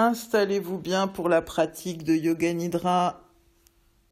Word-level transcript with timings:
Installez-vous 0.00 0.78
bien 0.78 1.08
pour 1.08 1.28
la 1.28 1.42
pratique 1.42 2.04
de 2.04 2.14
Yoga 2.14 2.52
Nidra, 2.52 3.20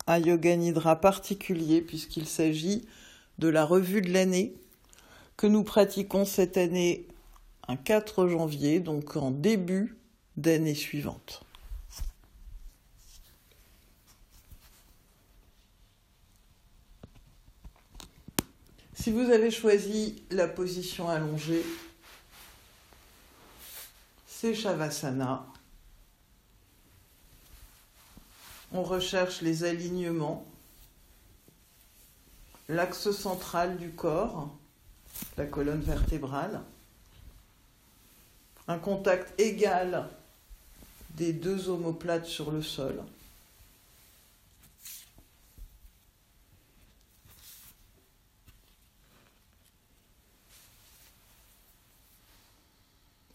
un 0.08 0.18
Yoga 0.18 0.56
Nidra 0.56 1.00
particulier 1.00 1.80
puisqu'il 1.80 2.26
s'agit 2.26 2.88
de 3.38 3.46
la 3.46 3.64
revue 3.64 4.02
de 4.02 4.12
l'année 4.12 4.52
que 5.36 5.46
nous 5.46 5.62
pratiquons 5.62 6.24
cette 6.24 6.56
année 6.56 7.06
un 7.68 7.76
4 7.76 8.26
janvier, 8.26 8.80
donc 8.80 9.16
en 9.16 9.30
début 9.30 9.96
d'année 10.36 10.74
suivante. 10.74 11.44
Si 18.92 19.12
vous 19.12 19.30
avez 19.30 19.52
choisi 19.52 20.24
la 20.32 20.48
position 20.48 21.08
allongée, 21.08 21.64
c'est 24.26 24.52
Shavasana. 24.52 25.46
On 28.72 28.82
recherche 28.82 29.40
les 29.42 29.64
alignements, 29.64 30.44
l'axe 32.68 33.10
central 33.10 33.78
du 33.78 33.90
corps, 33.92 34.54
la 35.36 35.46
colonne 35.46 35.80
vertébrale, 35.80 36.62
un 38.68 38.78
contact 38.78 39.38
égal 39.40 40.08
des 41.10 41.32
deux 41.32 41.68
omoplates 41.68 42.26
sur 42.26 42.50
le 42.50 42.62
sol. 42.62 43.02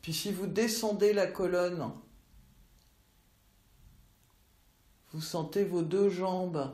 Puis 0.02 0.14
si 0.14 0.32
vous 0.32 0.48
descendez 0.48 1.14
la 1.14 1.28
colonne, 1.28 1.92
vous 5.14 5.22
sentez 5.22 5.64
vos 5.64 5.82
deux 5.82 6.10
jambes 6.10 6.74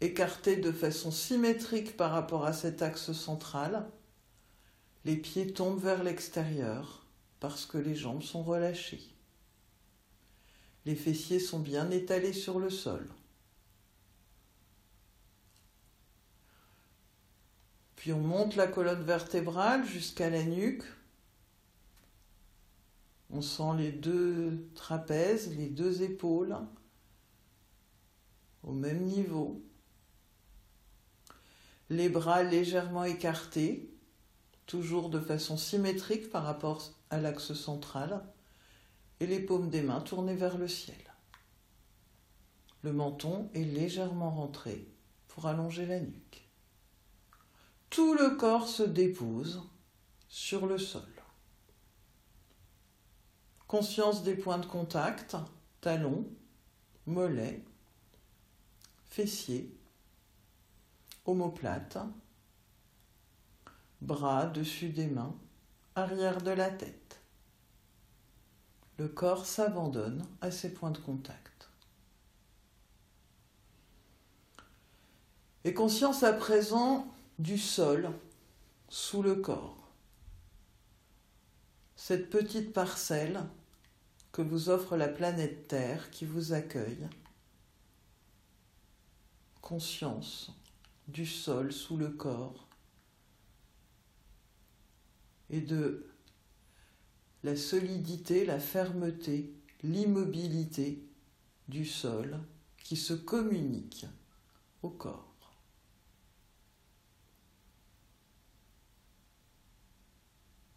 écartées 0.00 0.56
de 0.56 0.72
façon 0.72 1.10
symétrique 1.10 1.96
par 1.96 2.10
rapport 2.10 2.44
à 2.44 2.52
cet 2.52 2.82
axe 2.82 3.12
central. 3.12 3.88
Les 5.04 5.16
pieds 5.16 5.52
tombent 5.52 5.80
vers 5.80 6.02
l'extérieur 6.02 7.06
parce 7.40 7.66
que 7.66 7.78
les 7.78 7.94
jambes 7.94 8.22
sont 8.22 8.42
relâchées. 8.42 9.02
Les 10.84 10.96
fessiers 10.96 11.40
sont 11.40 11.60
bien 11.60 11.90
étalés 11.90 12.32
sur 12.32 12.58
le 12.58 12.70
sol. 12.70 13.08
Puis 17.96 18.12
on 18.12 18.20
monte 18.20 18.56
la 18.56 18.66
colonne 18.66 19.04
vertébrale 19.04 19.86
jusqu'à 19.86 20.28
la 20.28 20.42
nuque 20.42 20.84
on 23.32 23.40
sent 23.40 23.76
les 23.78 23.92
deux 23.92 24.68
trapèzes, 24.74 25.56
les 25.56 25.68
deux 25.68 26.02
épaules 26.02 26.54
au 28.62 28.72
même 28.72 29.02
niveau. 29.02 29.62
Les 31.90 32.08
bras 32.08 32.42
légèrement 32.42 33.04
écartés, 33.04 33.90
toujours 34.66 35.10
de 35.10 35.20
façon 35.20 35.56
symétrique 35.56 36.30
par 36.30 36.44
rapport 36.44 36.82
à 37.10 37.18
l'axe 37.18 37.52
central, 37.52 38.24
et 39.20 39.26
les 39.26 39.40
paumes 39.40 39.70
des 39.70 39.82
mains 39.82 40.00
tournées 40.00 40.34
vers 40.34 40.58
le 40.58 40.68
ciel. 40.68 40.96
Le 42.82 42.92
menton 42.92 43.50
est 43.54 43.62
légèrement 43.62 44.30
rentré 44.30 44.88
pour 45.28 45.46
allonger 45.46 45.86
la 45.86 46.00
nuque. 46.00 46.48
Tout 47.90 48.14
le 48.14 48.36
corps 48.36 48.66
se 48.66 48.82
dépose 48.82 49.62
sur 50.28 50.66
le 50.66 50.78
sol. 50.78 51.02
Conscience 53.68 54.22
des 54.22 54.34
points 54.34 54.58
de 54.58 54.66
contact, 54.66 55.36
talons, 55.80 56.26
mollets, 57.06 57.62
fessiers, 59.12 59.70
omoplate, 61.26 61.98
bras 64.00 64.46
dessus 64.46 64.88
des 64.88 65.06
mains, 65.06 65.36
arrière 65.94 66.40
de 66.40 66.50
la 66.50 66.70
tête. 66.70 67.20
Le 68.96 69.08
corps 69.08 69.44
s'abandonne 69.44 70.24
à 70.40 70.50
ces 70.50 70.72
points 70.72 70.92
de 70.92 70.98
contact. 70.98 71.68
Et 75.64 75.74
conscience 75.74 76.22
à 76.22 76.32
présent 76.32 77.06
du 77.38 77.58
sol 77.58 78.10
sous 78.88 79.22
le 79.22 79.34
corps. 79.34 79.92
Cette 81.96 82.30
petite 82.30 82.72
parcelle 82.72 83.44
que 84.32 84.40
vous 84.40 84.70
offre 84.70 84.96
la 84.96 85.08
planète 85.08 85.68
Terre 85.68 86.10
qui 86.10 86.24
vous 86.24 86.54
accueille. 86.54 87.06
Conscience 89.72 90.52
du 91.08 91.24
sol 91.24 91.72
sous 91.72 91.96
le 91.96 92.10
corps 92.10 92.68
et 95.48 95.62
de 95.62 96.12
la 97.42 97.56
solidité, 97.56 98.44
la 98.44 98.60
fermeté, 98.60 99.50
l'immobilité 99.82 101.02
du 101.68 101.86
sol 101.86 102.38
qui 102.84 102.96
se 102.96 103.14
communique 103.14 104.04
au 104.82 104.90
corps. 104.90 105.56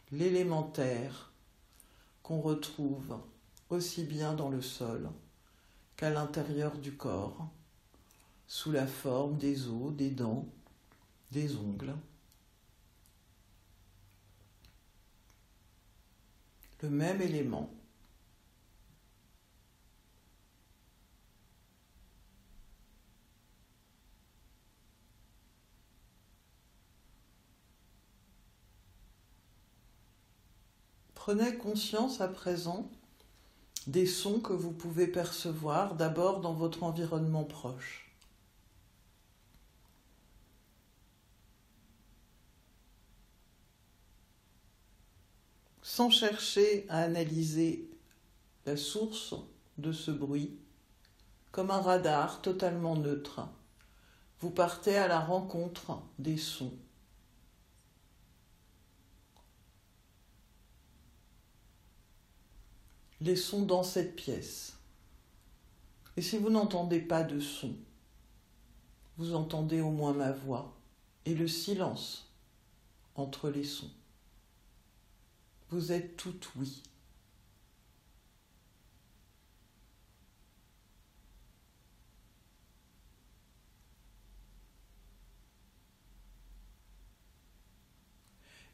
L'élémentaire 0.10 1.34
qu'on 2.24 2.40
retrouve 2.40 3.20
aussi 3.70 4.06
bien 4.06 4.36
dans 4.36 4.50
le 4.50 4.62
sol 4.62 5.10
qu'à 5.98 6.12
l'intérieur 6.12 6.78
du 6.78 6.96
corps, 6.96 7.50
sous 8.48 8.72
la 8.72 8.88
forme 8.88 9.38
des 9.38 9.68
os, 9.68 9.94
des 9.94 10.12
dents, 10.12 10.48
des 11.32 11.56
ongles. 11.58 11.96
Le 16.82 16.90
même 16.90 17.22
élément. 17.22 17.70
Prenez 31.16 31.58
conscience 31.58 32.22
à 32.22 32.28
présent 32.28 32.88
des 33.88 34.06
sons 34.06 34.40
que 34.40 34.54
vous 34.54 34.72
pouvez 34.72 35.08
percevoir 35.08 35.96
d'abord 35.96 36.40
dans 36.40 36.54
votre 36.54 36.84
environnement 36.84 37.46
proche. 37.46 38.05
Sans 45.96 46.10
chercher 46.10 46.86
à 46.90 47.04
analyser 47.04 47.90
la 48.66 48.76
source 48.76 49.34
de 49.78 49.94
ce 49.94 50.12
bruit, 50.12 50.60
comme 51.54 51.72
un 51.72 51.80
radar 51.80 52.42
totalement 52.42 52.98
neutre, 52.98 53.48
vous 54.42 54.50
partez 54.50 54.98
à 54.98 55.08
la 55.08 55.22
rencontre 55.22 56.02
des 56.20 56.36
sons 56.36 56.74
les 63.22 63.38
sons 63.38 63.62
dans 63.62 63.84
cette 63.84 64.18
pièce. 64.18 64.78
Et 66.18 66.22
si 66.22 66.38
vous 66.38 66.50
n'entendez 66.50 67.00
pas 67.00 67.24
de 67.24 67.40
son, 67.40 67.74
vous 69.16 69.34
entendez 69.34 69.80
au 69.80 69.92
moins 69.92 70.12
ma 70.12 70.34
voix 70.34 70.76
et 71.24 71.36
le 71.36 71.48
silence 71.48 72.30
entre 73.16 73.50
les 73.50 73.64
sons. 73.64 73.92
Vous 75.76 75.92
êtes 75.92 76.16
tout 76.16 76.40
oui. 76.56 76.82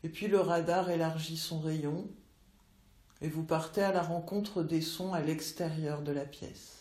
Et 0.04 0.10
puis 0.10 0.28
le 0.28 0.40
radar 0.40 0.92
élargit 0.92 1.38
son 1.38 1.60
rayon 1.60 2.08
et 3.22 3.30
vous 3.30 3.44
partez 3.44 3.82
à 3.82 3.92
la 3.92 4.04
rencontre 4.04 4.62
des 4.62 4.82
sons 4.82 5.12
à 5.12 5.22
l'extérieur 5.22 6.04
de 6.04 6.12
la 6.12 6.26
pièce. 6.26 6.81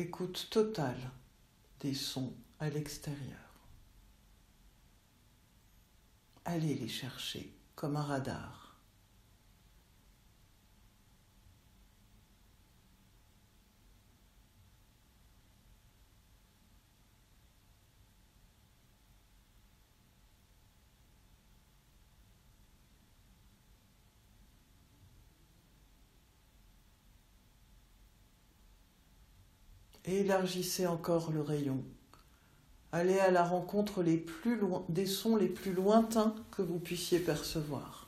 Écoute 0.00 0.46
totale 0.48 1.10
des 1.80 1.92
sons 1.92 2.32
à 2.60 2.70
l'extérieur. 2.70 3.66
Allez 6.44 6.76
les 6.76 6.86
chercher 6.86 7.52
comme 7.74 7.96
un 7.96 8.04
radar. 8.04 8.67
Élargissez 30.10 30.86
encore 30.86 31.32
le 31.32 31.42
rayon. 31.42 31.84
Allez 32.92 33.18
à 33.18 33.30
la 33.30 33.44
rencontre 33.44 34.02
des 34.02 35.06
sons 35.06 35.36
les 35.36 35.48
plus 35.48 35.74
lointains 35.74 36.34
que 36.50 36.62
vous 36.62 36.78
puissiez 36.78 37.18
percevoir. 37.18 38.07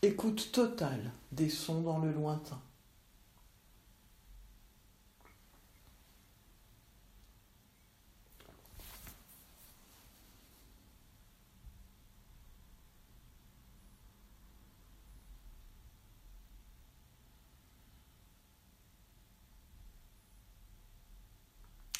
Écoute 0.00 0.52
totale 0.52 1.10
des 1.32 1.48
sons 1.48 1.80
dans 1.80 1.98
le 1.98 2.12
lointain. 2.12 2.60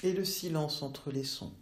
et 0.05 0.13
le 0.13 0.25
silence 0.25 0.83
entre 0.83 1.11
les 1.11 1.25
sons. 1.25 1.53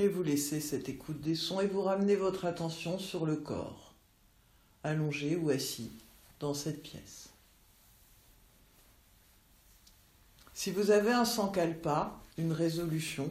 Et 0.00 0.08
vous 0.08 0.22
laissez 0.22 0.62
cette 0.62 0.88
écoute 0.88 1.20
des 1.20 1.34
sons 1.34 1.60
et 1.60 1.66
vous 1.66 1.82
ramenez 1.82 2.16
votre 2.16 2.46
attention 2.46 2.98
sur 2.98 3.26
le 3.26 3.36
corps, 3.36 3.92
allongé 4.82 5.36
ou 5.36 5.50
assis 5.50 5.92
dans 6.38 6.54
cette 6.54 6.82
pièce. 6.82 7.28
Si 10.54 10.70
vous 10.70 10.90
avez 10.90 11.12
un 11.12 11.26
sankalpa, 11.26 12.18
une 12.38 12.52
résolution, 12.52 13.30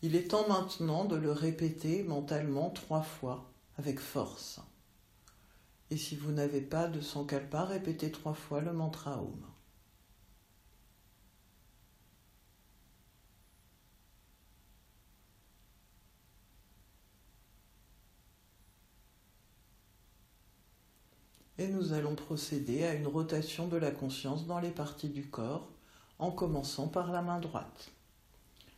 il 0.00 0.16
est 0.16 0.28
temps 0.28 0.48
maintenant 0.48 1.04
de 1.04 1.16
le 1.16 1.30
répéter 1.30 2.02
mentalement 2.04 2.70
trois 2.70 3.02
fois 3.02 3.44
avec 3.76 4.00
force. 4.00 4.60
Et 5.90 5.98
si 5.98 6.16
vous 6.16 6.32
n'avez 6.32 6.62
pas 6.62 6.88
de 6.88 7.02
sankalpa, 7.02 7.66
répétez 7.66 8.10
trois 8.10 8.32
fois 8.32 8.62
le 8.62 8.72
mantra 8.72 9.18
Om. 9.20 9.55
Nous 21.68 21.92
allons 21.92 22.14
procéder 22.14 22.84
à 22.84 22.94
une 22.94 23.06
rotation 23.06 23.68
de 23.68 23.76
la 23.76 23.90
conscience 23.90 24.46
dans 24.46 24.60
les 24.60 24.70
parties 24.70 25.08
du 25.08 25.28
corps 25.28 25.68
en 26.18 26.30
commençant 26.30 26.88
par 26.88 27.12
la 27.12 27.22
main 27.22 27.40
droite. 27.40 27.90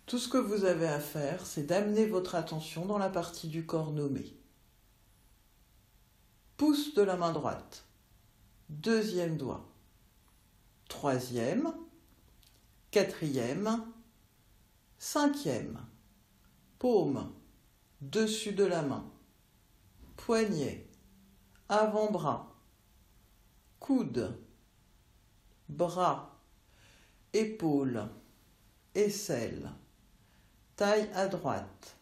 Tout 0.07 0.19
ce 0.19 0.29
que 0.29 0.39
vous 0.39 0.65
avez 0.65 0.89
à 0.89 1.01
faire, 1.01 1.45
c'est 1.45 1.65
d'amener 1.65 2.07
votre 2.07 2.35
attention 2.35 2.87
dans 2.87 2.99
la 2.99 3.11
partie 3.11 3.49
du 3.49 3.67
corps 3.67 3.93
nommée. 3.93 4.35
Pouce 6.57 6.95
de 6.95 7.03
la 7.03 7.17
main 7.17 7.33
droite, 7.33 7.85
deuxième 8.71 9.37
doigt, 9.37 9.69
troisième, 10.89 11.73
quatrième, 12.91 13.85
cinquième, 14.99 15.79
paume, 16.79 17.31
dessus 18.01 18.53
de 18.53 18.65
la 18.65 18.83
main, 18.83 19.05
poignet, 20.17 20.89
avant-bras, 21.69 22.48
coude, 23.81 24.37
bras, 25.69 26.39
épaule, 27.33 28.09
aisselle, 28.95 29.71
taille 30.77 31.11
à 31.15 31.29
droite, 31.29 31.97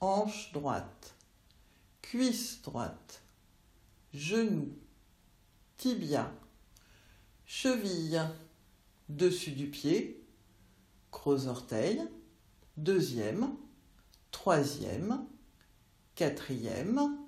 hanche 0.00 0.52
droite, 0.52 1.14
cuisse 2.00 2.62
droite, 2.62 3.22
genou, 4.12 4.76
tibia, 5.76 6.30
cheville, 7.46 8.22
dessus 9.08 9.52
du 9.52 9.68
pied, 9.68 10.24
gros 11.10 11.46
orteil, 11.46 12.02
deuxième, 12.76 13.56
troisième, 14.30 15.26
quatrième, 16.14 17.18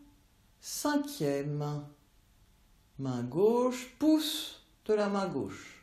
cinquième 0.60 1.84
main 2.98 3.24
gauche, 3.24 3.88
pouce 3.98 4.64
de 4.84 4.94
la 4.94 5.08
main 5.08 5.26
gauche, 5.26 5.82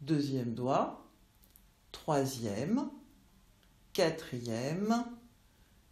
deuxième 0.00 0.54
doigt, 0.54 1.06
troisième, 1.92 2.90
quatrième, 3.92 5.04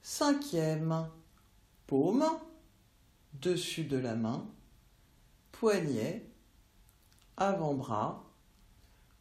cinquième, 0.03 1.09
paume, 1.87 2.27
dessus 3.35 3.85
de 3.85 3.97
la 3.97 4.17
main, 4.17 4.45
poignet, 5.53 6.27
avant-bras, 7.37 8.25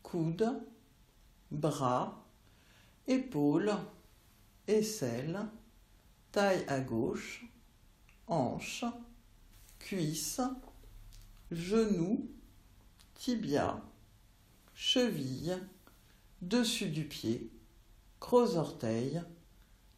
coude, 0.01 0.63
bras, 1.51 2.25
épaule, 3.05 3.71
aisselle, 4.67 5.47
taille 6.31 6.65
à 6.67 6.79
gauche, 6.79 7.45
hanche, 8.25 8.85
cuisse, 9.77 10.41
genou, 11.55 12.29
tibia, 13.15 13.81
cheville, 14.73 15.59
dessus 16.41 16.89
du 16.89 17.05
pied, 17.05 17.51
gros 18.19 18.57
orteil, 18.57 19.21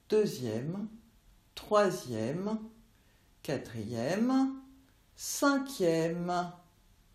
deuxième, 0.10 0.88
troisième, 1.56 2.60
quatrième, 3.44 4.54
cinquième. 5.16 6.52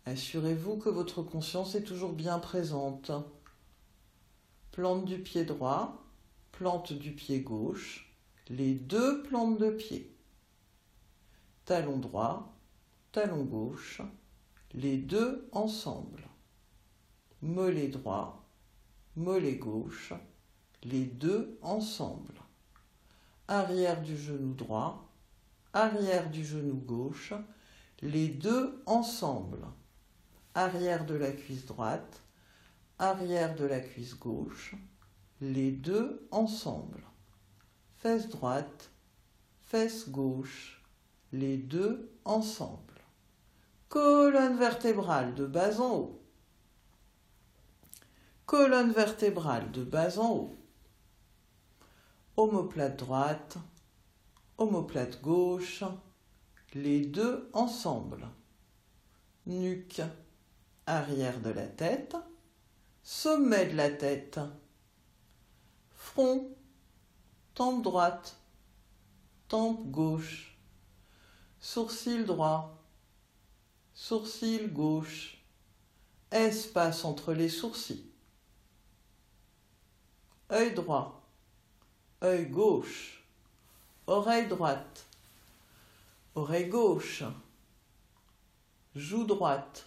Assurez-vous 0.05 0.77
que 0.77 0.89
votre 0.89 1.21
conscience 1.21 1.75
est 1.75 1.83
toujours 1.83 2.13
bien 2.13 2.39
présente. 2.39 3.11
Plante 4.71 5.05
du 5.05 5.19
pied 5.19 5.45
droit, 5.45 6.03
plante 6.51 6.93
du 6.93 7.11
pied 7.11 7.41
gauche, 7.41 8.11
les 8.49 8.73
deux 8.73 9.23
plantes 9.23 9.59
de 9.59 9.69
pied. 9.69 10.15
Talon 11.65 11.97
droit, 11.97 12.57
talon 13.11 13.43
gauche, 13.43 14.01
les 14.73 14.97
deux 14.97 15.47
ensemble. 15.51 16.23
Mollet 17.41 17.89
droit, 17.89 18.45
mollet 19.15 19.55
gauche, 19.55 20.13
les 20.83 21.05
deux 21.05 21.57
ensemble. 21.61 22.35
Arrière 23.47 24.01
du 24.01 24.17
genou 24.17 24.53
droit, 24.53 25.09
arrière 25.73 26.29
du 26.29 26.45
genou 26.45 26.75
gauche, 26.75 27.33
les 28.01 28.29
deux 28.29 28.81
ensemble. 28.85 29.65
Arrière 30.53 31.05
de 31.05 31.15
la 31.15 31.31
cuisse 31.31 31.65
droite, 31.65 32.21
arrière 32.99 33.55
de 33.55 33.65
la 33.65 33.79
cuisse 33.79 34.17
gauche, 34.17 34.75
les 35.41 35.71
deux 35.71 36.27
ensemble. 36.31 37.01
Fesse 37.97 38.29
droite, 38.29 38.89
fesse 39.61 40.09
gauche, 40.09 40.81
les 41.31 41.57
deux 41.57 42.11
ensemble 42.25 42.90
colonne 43.91 44.57
vertébrale 44.57 45.35
de 45.35 45.45
bas 45.45 45.81
en 45.81 45.95
haut, 45.95 46.21
colonne 48.45 48.93
vertébrale 48.93 49.69
de 49.71 49.83
bas 49.83 50.17
en 50.17 50.29
haut, 50.31 50.55
omoplate 52.37 52.95
droite, 52.95 53.57
omoplate 54.57 55.21
gauche, 55.21 55.83
les 56.73 57.05
deux 57.05 57.49
ensemble, 57.51 58.29
nuque, 59.45 60.01
arrière 60.85 61.41
de 61.41 61.49
la 61.49 61.67
tête, 61.67 62.15
sommet 63.03 63.65
de 63.65 63.75
la 63.75 63.89
tête, 63.89 64.39
front, 65.89 66.49
tempe 67.55 67.83
droite, 67.83 68.37
tempe 69.49 69.85
gauche, 69.87 70.57
sourcil 71.59 72.23
droit, 72.25 72.80
sourcil 74.01 74.73
gauche, 74.73 75.37
espace 76.31 77.05
entre 77.05 77.33
les 77.33 77.49
sourcils, 77.49 78.03
œil 80.51 80.73
droit, 80.73 81.21
œil 82.23 82.47
gauche, 82.47 83.23
oreille 84.07 84.47
droite, 84.47 85.05
oreille 86.33 86.67
gauche, 86.67 87.23
joue 88.95 89.23
droite, 89.23 89.85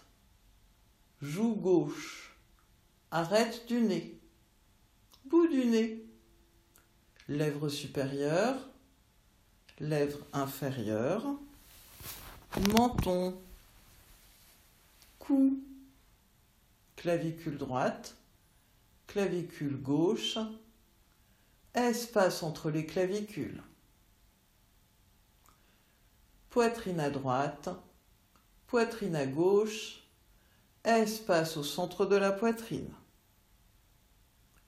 joue 1.21 1.53
gauche, 1.53 2.37
arrête 3.11 3.67
du 3.67 3.81
nez, 3.81 4.17
bout 5.25 5.47
du 5.47 5.65
nez, 5.65 6.05
lèvre 7.27 7.67
supérieure, 7.67 8.55
lèvre 9.81 10.19
inférieure, 10.31 11.25
menton, 12.71 13.37
cou, 15.25 15.59
clavicule 16.95 17.57
droite, 17.57 18.15
clavicule 19.07 19.77
gauche, 19.77 20.37
espace 21.73 22.43
entre 22.43 22.69
les 22.69 22.85
clavicules, 22.85 23.63
poitrine 26.49 26.99
à 26.99 27.09
droite, 27.09 27.69
poitrine 28.67 29.15
à 29.15 29.25
gauche, 29.25 30.03
espace 30.83 31.57
au 31.57 31.63
centre 31.63 32.05
de 32.05 32.15
la 32.15 32.31
poitrine, 32.31 32.93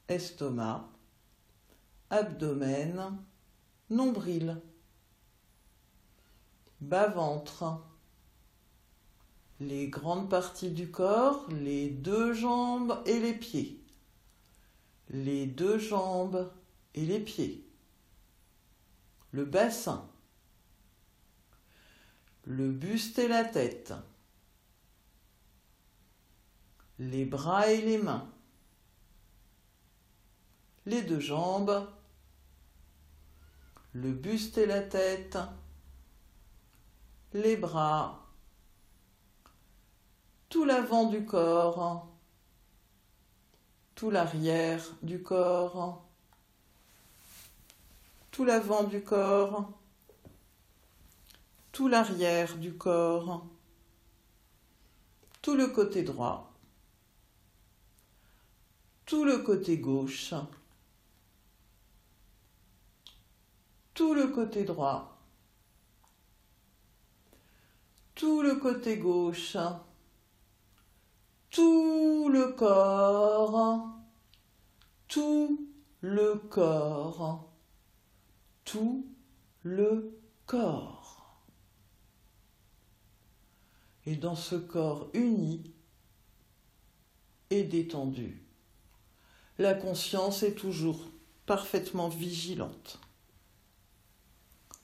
estomac, 0.07 0.89
abdomen, 2.09 3.17
nombril, 3.89 4.59
bas-ventre, 6.81 7.79
les 9.59 9.87
grandes 9.87 10.29
parties 10.29 10.71
du 10.71 10.91
corps, 10.91 11.47
les 11.49 11.89
deux 11.89 12.33
jambes 12.33 13.01
et 13.05 13.19
les 13.19 13.33
pieds, 13.33 13.83
les 15.09 15.47
deux 15.47 15.79
jambes 15.79 16.51
et 16.93 17.05
les 17.05 17.19
pieds, 17.19 17.67
le 19.31 19.45
bassin, 19.45 20.07
le 22.43 22.71
buste 22.71 23.17
et 23.19 23.27
la 23.27 23.43
tête, 23.43 23.93
les 26.99 27.25
bras 27.25 27.67
et 27.67 27.81
les 27.81 27.97
mains, 27.97 28.31
les 30.85 31.01
deux 31.01 31.19
jambes, 31.19 31.87
le 33.93 34.11
buste 34.11 34.57
et 34.59 34.67
la 34.67 34.81
tête, 34.81 35.37
les 37.33 37.57
bras, 37.57 38.26
tout 40.49 40.63
l'avant 40.63 41.09
du 41.09 41.25
corps, 41.25 42.07
tout 43.95 44.09
l'arrière 44.09 44.83
du 45.01 45.21
corps, 45.21 46.05
tout 48.31 48.45
l'avant 48.45 48.83
du 48.83 49.01
corps, 49.01 49.71
tout 51.71 51.87
l'arrière 51.87 52.57
du 52.57 52.73
corps, 52.77 53.45
tout 55.41 55.55
le 55.55 55.67
côté 55.67 56.03
droit, 56.03 56.53
tout 59.05 59.25
le 59.25 59.39
côté 59.39 59.77
gauche, 59.77 60.33
tout 63.93 64.13
le 64.13 64.27
côté 64.27 64.63
droit, 64.63 65.17
tout 68.15 68.41
le 68.41 68.55
côté 68.55 68.97
gauche, 68.97 69.57
tout 71.57 72.29
le 72.31 72.51
corps, 72.51 73.89
tout 75.07 75.67
le 76.01 76.35
corps, 76.35 77.51
tout 78.63 79.07
le 79.63 80.21
corps. 80.45 81.41
Et 84.05 84.17
dans 84.17 84.35
ce 84.35 84.53
corps 84.53 85.09
uni 85.15 85.73
et 87.49 87.63
détendu, 87.63 88.45
la 89.57 89.73
conscience 89.73 90.43
est 90.43 90.53
toujours 90.53 91.09
parfaitement 91.47 92.07
vigilante. 92.07 92.99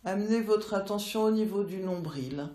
Amenez 0.06 0.42
votre 0.42 0.74
attention 0.74 1.26
au 1.26 1.32
niveau 1.32 1.64
du 1.64 1.78
nombril 1.78 2.50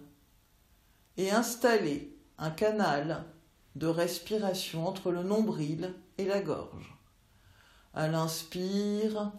et 1.17 1.31
installez 1.31 2.19
un 2.37 2.51
canal 2.51 3.25
de 3.79 3.87
respiration 3.87 4.89
entre 4.89 5.13
le 5.13 5.23
nombril 5.23 5.95
et 6.19 6.25
la 6.25 6.41
gorge. 6.41 6.99
À 7.95 8.09
l'inspire, 8.09 9.31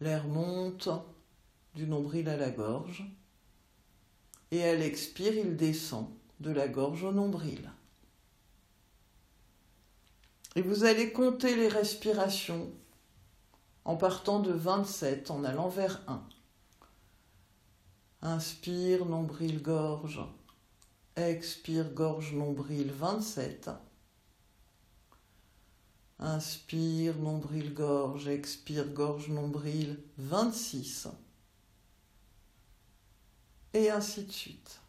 l'air 0.00 0.26
monte 0.26 0.88
du 1.74 1.86
nombril 1.86 2.28
à 2.30 2.38
la 2.38 2.50
gorge 2.50 3.04
et 4.50 4.64
à 4.64 4.74
l'expire, 4.74 5.34
il 5.34 5.56
descend 5.56 6.08
de 6.40 6.50
la 6.50 6.68
gorge 6.68 7.04
au 7.04 7.12
nombril. 7.12 7.70
Et 10.56 10.62
vous 10.62 10.84
allez 10.84 11.12
compter 11.12 11.54
les 11.54 11.68
respirations 11.68 12.70
en 13.84 13.96
partant 13.96 14.40
de 14.40 14.52
27 14.52 15.30
en 15.30 15.44
allant 15.44 15.68
vers 15.68 16.00
1. 16.08 16.22
Inspire, 18.22 19.04
nombril, 19.04 19.60
gorge. 19.60 20.20
Expire, 21.16 21.92
gorge, 21.92 22.32
nombril, 22.32 22.90
27. 22.90 23.70
Inspire, 26.18 27.16
nombril, 27.18 27.74
gorge. 27.74 28.28
Expire, 28.28 28.86
gorge, 28.86 29.28
nombril, 29.28 29.98
26. 30.18 31.08
Et 33.74 33.90
ainsi 33.90 34.24
de 34.24 34.32
suite. 34.32 34.81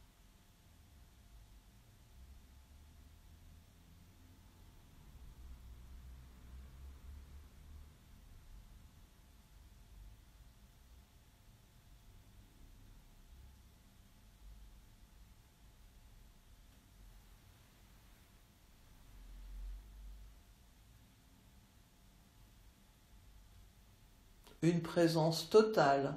Une 24.64 24.82
présence 24.82 25.50
totale 25.50 26.16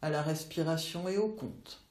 à 0.00 0.08
la 0.08 0.22
respiration 0.22 1.08
et 1.08 1.18
au 1.18 1.28
compte. 1.28 1.84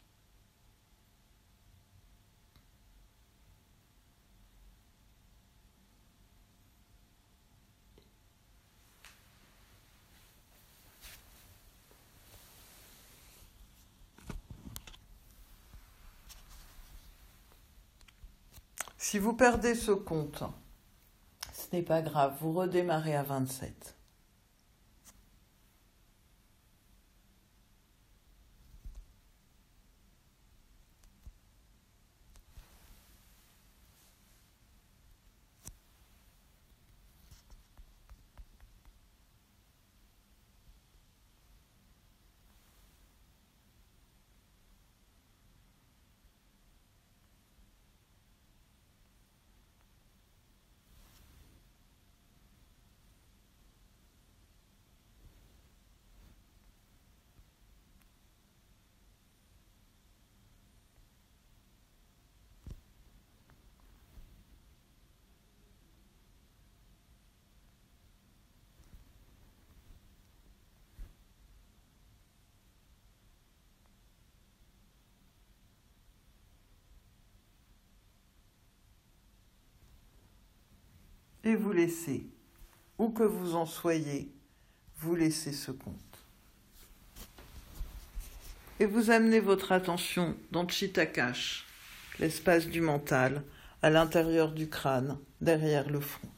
Si 18.97 19.17
vous 19.19 19.33
perdez 19.33 19.75
ce 19.75 19.91
compte, 19.91 20.43
ce 21.53 21.75
n'est 21.75 21.83
pas 21.83 22.01
grave, 22.01 22.35
vous 22.41 22.53
redémarrez 22.53 23.15
à 23.15 23.23
27. 23.23 23.98
Vous 81.55 81.71
laissez, 81.71 82.25
où 82.97 83.09
que 83.09 83.23
vous 83.23 83.55
en 83.55 83.65
soyez, 83.65 84.31
vous 84.97 85.15
laissez 85.15 85.53
ce 85.53 85.71
compte. 85.71 85.95
Et 88.79 88.85
vous 88.85 89.11
amenez 89.11 89.39
votre 89.39 89.71
attention 89.71 90.35
dans 90.51 90.67
Chitakash, 90.67 91.65
l'espace 92.19 92.67
du 92.67 92.81
mental, 92.81 93.43
à 93.81 93.89
l'intérieur 93.89 94.51
du 94.51 94.69
crâne, 94.69 95.17
derrière 95.41 95.89
le 95.89 95.99
front. 95.99 96.29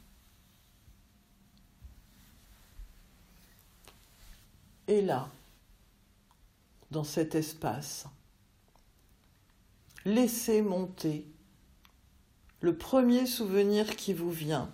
Et 4.88 5.02
là, 5.02 5.30
dans 6.92 7.04
cet 7.04 7.36
espace, 7.36 8.06
laissez 10.06 10.62
monter 10.62 11.26
le 12.60 12.76
premier 12.76 13.26
souvenir 13.26 13.96
qui 13.96 14.14
vous 14.14 14.32
vient 14.32 14.72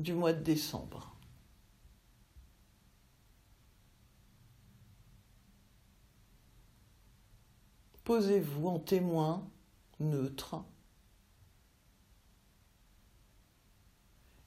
du 0.00 0.12
mois 0.14 0.32
de 0.32 0.42
décembre. 0.42 1.14
Posez-vous 8.04 8.66
en 8.66 8.78
témoin 8.78 9.48
neutre 10.00 10.64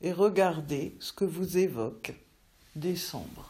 et 0.02 0.12
regardez 0.12 0.98
ce 1.00 1.14
que 1.14 1.24
vous 1.24 1.58
évoque 1.58 2.14
décembre. 2.76 3.50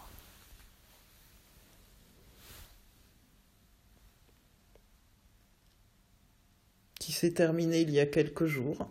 qui 7.00 7.12
s'est 7.12 7.34
terminé 7.34 7.82
il 7.82 7.90
y 7.90 8.00
a 8.00 8.06
quelques 8.06 8.46
jours. 8.46 8.88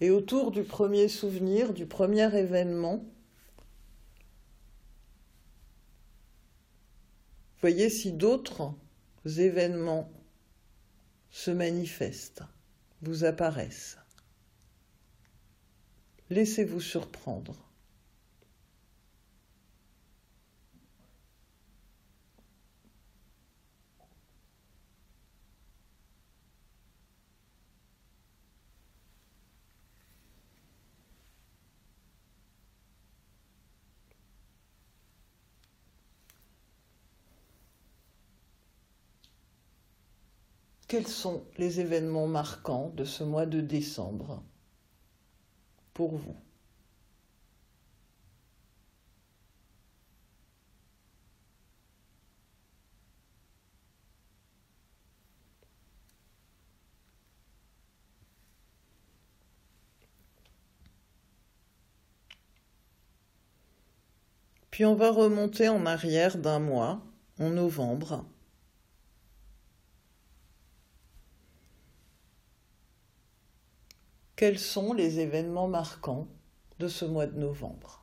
Et 0.00 0.10
autour 0.10 0.50
du 0.50 0.64
premier 0.64 1.08
souvenir, 1.08 1.74
du 1.74 1.86
premier 1.86 2.34
événement, 2.36 3.04
voyez 7.60 7.90
si 7.90 8.12
d'autres 8.12 8.74
événements 9.26 10.10
se 11.30 11.50
manifestent, 11.50 12.42
vous 13.02 13.24
apparaissent. 13.24 13.98
Laissez-vous 16.30 16.80
surprendre. 16.80 17.69
Quels 40.90 41.06
sont 41.06 41.44
les 41.56 41.78
événements 41.78 42.26
marquants 42.26 42.90
de 42.96 43.04
ce 43.04 43.22
mois 43.22 43.46
de 43.46 43.60
décembre 43.60 44.42
pour 45.94 46.16
vous? 46.16 46.34
Puis 64.72 64.84
on 64.84 64.96
va 64.96 65.12
remonter 65.12 65.68
en 65.68 65.86
arrière 65.86 66.36
d'un 66.36 66.58
mois, 66.58 67.00
en 67.38 67.50
novembre. 67.50 68.24
Quels 74.40 74.58
sont 74.58 74.94
les 74.94 75.20
événements 75.20 75.68
marquants 75.68 76.26
de 76.78 76.88
ce 76.88 77.04
mois 77.04 77.26
de 77.26 77.38
novembre? 77.38 78.02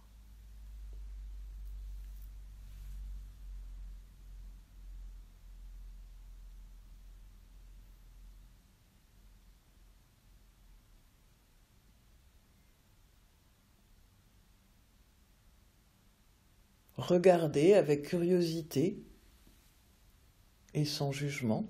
Regardez 16.97 17.73
avec 17.73 18.03
curiosité 18.03 19.03
et 20.75 20.85
sans 20.85 21.11
jugement 21.11 21.65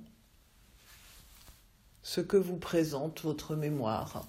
ce 2.04 2.20
que 2.20 2.36
vous 2.36 2.58
présente 2.58 3.22
votre 3.22 3.56
mémoire 3.56 4.28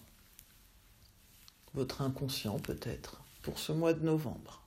votre 1.78 2.02
inconscient 2.02 2.58
peut-être, 2.58 3.22
pour 3.42 3.60
ce 3.60 3.70
mois 3.70 3.92
de 3.92 4.04
novembre. 4.04 4.62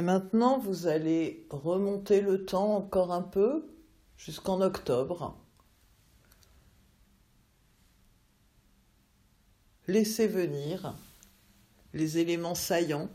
Et 0.00 0.02
maintenant, 0.02 0.56
vous 0.56 0.86
allez 0.86 1.46
remonter 1.50 2.22
le 2.22 2.46
temps 2.46 2.74
encore 2.74 3.12
un 3.12 3.20
peu 3.20 3.70
jusqu'en 4.16 4.62
octobre. 4.62 5.38
Laissez 9.88 10.26
venir 10.26 10.94
les 11.92 12.16
éléments 12.16 12.54
saillants 12.54 13.10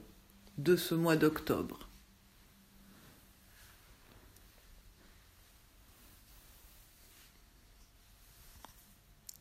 de 0.60 0.76
ce 0.76 0.94
mois 0.94 1.16
d'octobre. 1.16 1.90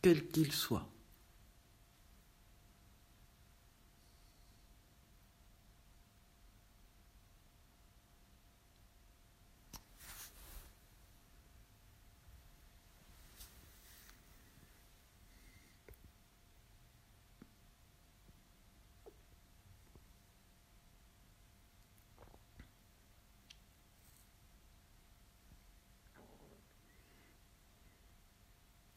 Quels 0.00 0.26
qu'ils 0.28 0.52
soient. 0.52 0.93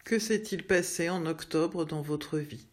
Que 0.07 0.19
s'est-il 0.19 0.65
passé 0.65 1.09
en 1.09 1.25
octobre 1.25 1.83
dans 1.83 2.01
votre 2.01 2.37
vie? 2.37 2.65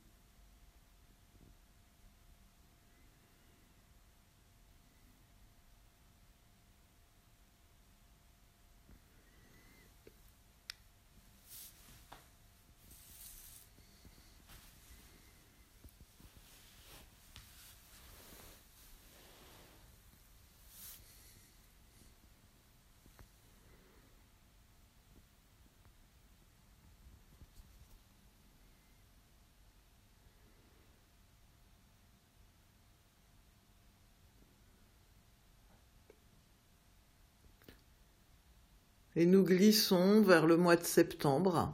Et 39.17 39.27
nous 39.27 39.45
glissons 39.45 40.23
vers 40.23 40.47
le 40.47 40.57
mois 40.57 40.77
de 40.77 40.85
septembre. 40.85 41.73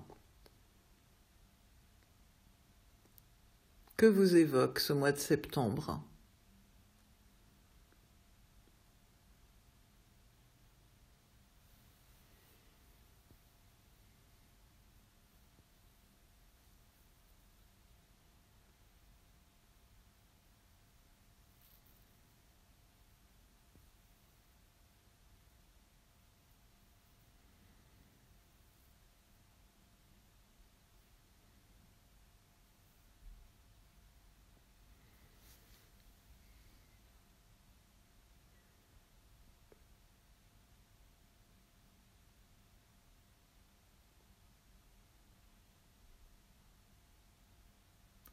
Que 3.97 4.07
vous 4.07 4.37
évoque 4.37 4.79
ce 4.79 4.93
mois 4.93 5.13
de 5.13 5.19
septembre? 5.19 6.03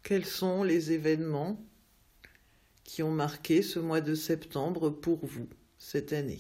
Quels 0.08 0.26
sont 0.26 0.64
les 0.64 0.94
événements 0.94 1.62
qui 2.86 3.04
ont 3.04 3.12
marqué 3.12 3.62
ce 3.62 3.78
mois 3.78 4.00
de 4.00 4.16
septembre 4.16 4.90
pour 4.90 5.26
vous 5.26 5.50
cette 5.78 6.14
année? 6.14 6.40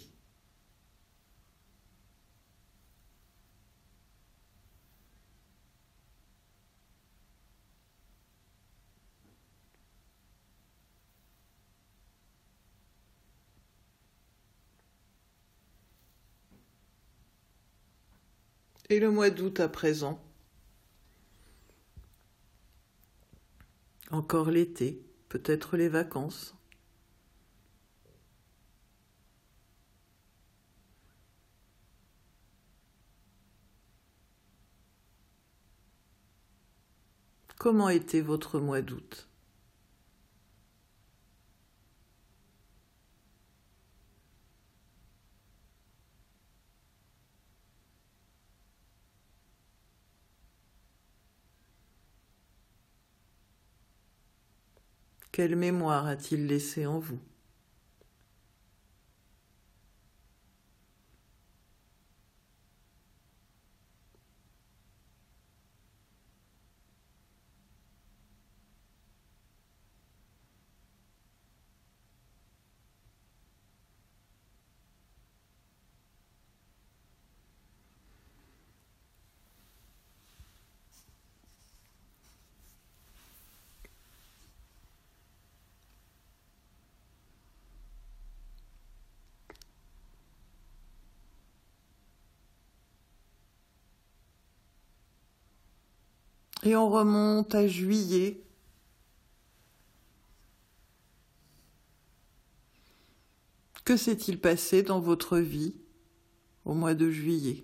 Et 18.89 19.01
le 19.01 19.11
mois 19.11 19.29
d'août 19.29 19.59
à 19.59 19.67
présent? 19.67 20.26
Encore 24.11 24.51
l'été, 24.51 25.01
peut-être 25.27 25.75
les 25.75 25.89
vacances. 25.89 26.55
Comment 37.57 37.89
était 37.89 38.21
votre 38.21 38.59
mois 38.59 38.81
d'août? 38.81 39.26
Quelle 55.37 55.55
mémoire 55.55 56.07
a-t-il 56.07 56.47
laissé 56.47 56.87
en 56.87 56.97
vous? 56.97 57.19
Et 96.67 96.75
on 96.75 96.89
remonte 96.89 97.55
à 97.55 97.65
juillet. 97.65 98.43
Que 103.85 103.95
s'est-il 103.95 104.41
passé 104.41 104.83
dans 104.83 104.99
votre 104.99 105.37
vie 105.37 105.75
au 106.65 106.73
mois 106.73 106.93
de 106.93 107.09
juillet? 107.09 107.63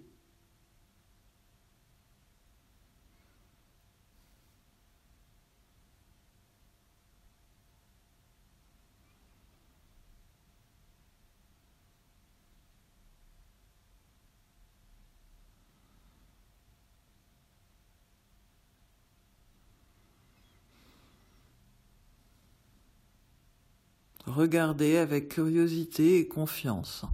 Regardez 24.43 24.97
avec 24.97 25.29
curiosité 25.29 26.17
et 26.17 26.27
confiance. 26.27 27.05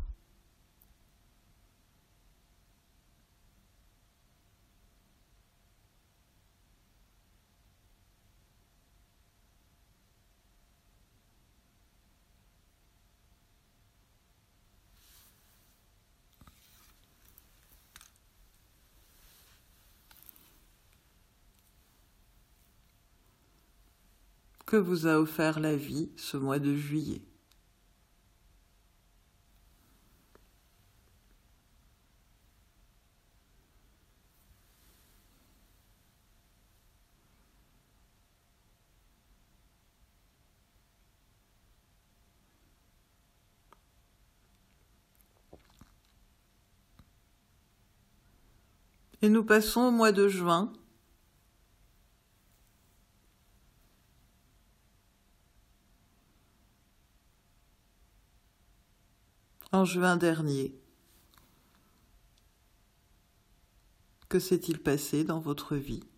Que 24.69 24.77
vous 24.77 25.07
a 25.07 25.19
offert 25.19 25.59
la 25.59 25.75
vie 25.75 26.11
ce 26.15 26.37
mois 26.37 26.59
de 26.59 26.75
juillet. 26.75 27.23
Et 49.23 49.29
nous 49.29 49.43
passons 49.43 49.81
au 49.81 49.91
mois 49.91 50.11
de 50.11 50.27
juin 50.27 50.71
en 59.71 59.85
juin 59.85 60.17
dernier. 60.17 60.73
Que 64.29 64.39
s'est-il 64.39 64.79
passé 64.79 65.23
dans 65.23 65.39
votre 65.39 65.75
vie? 65.75 66.08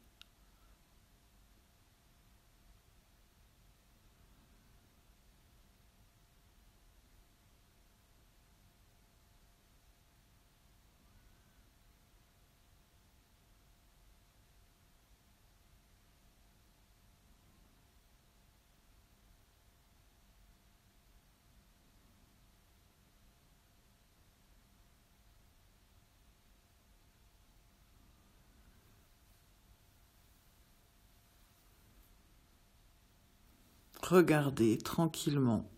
regarder 34.11 34.77
tranquillement 34.77 35.71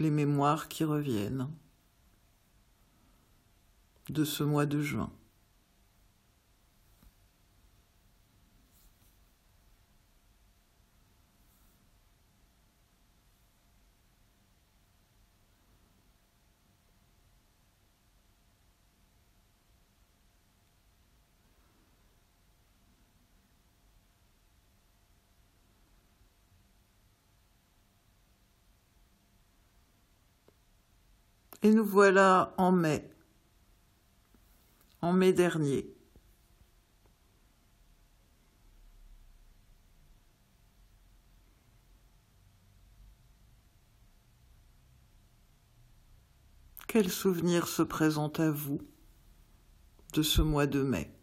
les 0.00 0.10
mémoires 0.10 0.66
qui 0.66 0.82
reviennent 0.82 1.48
de 4.08 4.24
ce 4.24 4.42
mois 4.42 4.66
de 4.66 4.82
juin. 4.82 5.12
Et 31.64 31.70
nous 31.70 31.82
voilà 31.86 32.54
en 32.58 32.72
mai, 32.72 33.10
en 35.00 35.14
mai 35.14 35.32
dernier. 35.32 35.96
Quel 46.86 47.10
souvenir 47.10 47.66
se 47.66 47.80
présente 47.80 48.40
à 48.40 48.50
vous 48.50 48.82
de 50.12 50.20
ce 50.20 50.42
mois 50.42 50.66
de 50.66 50.82
mai? 50.82 51.13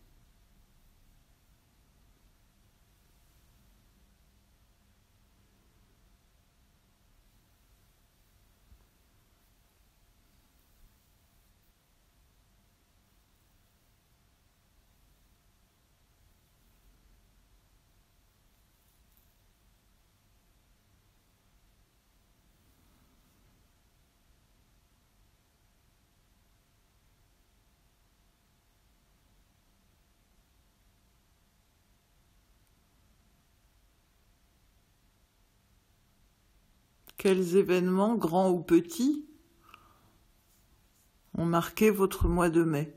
Quels 37.21 37.55
événements, 37.55 38.15
grands 38.15 38.49
ou 38.49 38.63
petits, 38.63 39.27
ont 41.37 41.45
marqué 41.45 41.91
votre 41.91 42.27
mois 42.27 42.49
de 42.49 42.63
mai? 42.63 42.95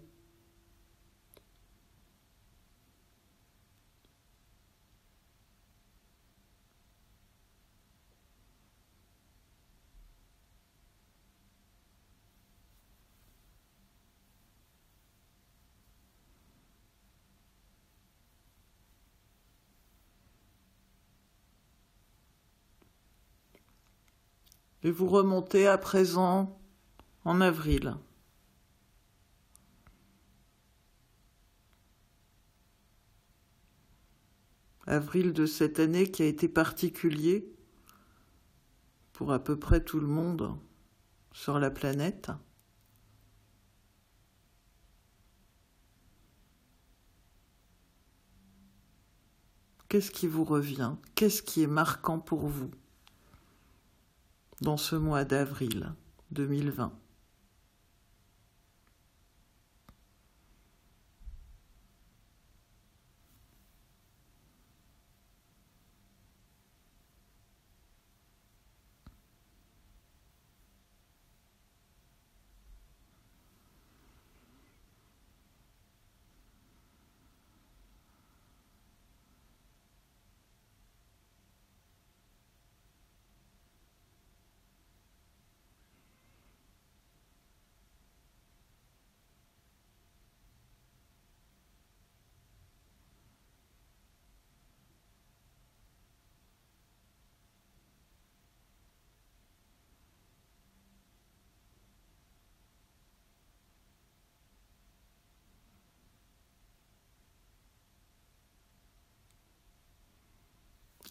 Et 24.85 24.91
vous 24.91 25.09
remontez 25.09 25.67
à 25.67 25.79
présent 25.79 26.61
en 27.25 27.41
avril. 27.41 27.97
Avril 34.87 35.33
de 35.33 35.47
cette 35.47 35.81
année 35.81 36.11
qui 36.11 36.23
a 36.23 36.27
été 36.27 36.47
particulier 36.47 37.51
pour 39.15 39.33
à 39.33 39.43
peu 39.43 39.59
près 39.59 39.83
tout 39.83 39.99
le 39.99 40.07
monde 40.07 40.55
sur 41.33 41.59
la 41.59 41.71
planète. 41.71 42.31
Qu'est-ce 49.89 50.11
qui 50.11 50.27
vous 50.27 50.45
revient? 50.45 50.97
Qu'est-ce 51.15 51.43
qui 51.43 51.63
est 51.63 51.69
marquant 51.69 52.19
pour 52.19 52.49
vous? 52.49 52.71
Dans 54.65 54.79
ce 54.79 54.97
mois 54.97 55.25
d'avril 55.25 55.93
2020. 56.31 56.93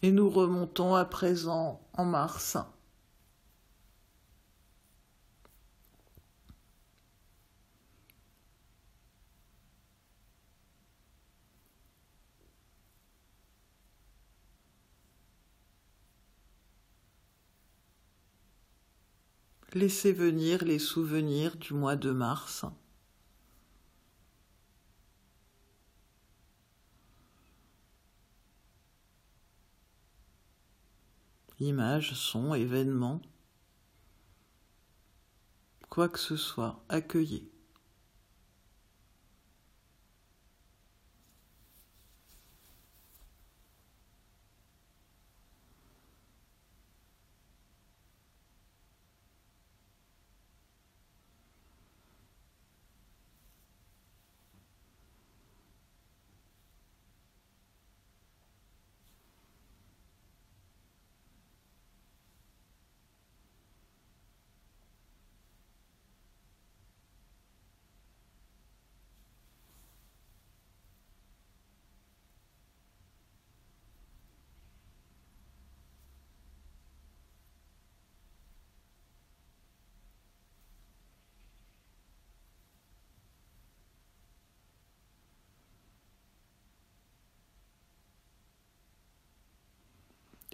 Et 0.04 0.12
nous 0.12 0.28
remontons 0.28 0.94
à 0.94 1.06
présent 1.06 1.80
en 1.94 2.04
mars. 2.04 2.58
Laissez 19.72 20.12
venir 20.12 20.62
les 20.66 20.78
souvenirs 20.78 21.56
du 21.56 21.72
mois 21.72 21.96
de 21.96 22.10
mars. 22.10 22.66
Images, 31.60 32.14
sons, 32.14 32.54
événements, 32.54 33.20
quoi 35.88 36.08
que 36.08 36.18
ce 36.18 36.36
soit, 36.36 36.84
accueillez. 36.88 37.53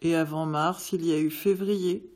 Et 0.03 0.15
avant 0.15 0.47
mars, 0.47 0.93
il 0.93 1.05
y 1.05 1.13
a 1.13 1.19
eu 1.19 1.31
février. 1.31 2.11